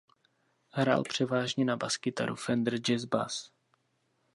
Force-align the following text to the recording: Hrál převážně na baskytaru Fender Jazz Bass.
Hrál 0.71 1.03
převážně 1.03 1.65
na 1.65 1.77
baskytaru 1.77 2.35
Fender 2.35 2.77
Jazz 2.77 3.05
Bass. 3.05 3.51